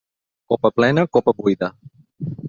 [0.53, 1.69] Copa plena, copa buida.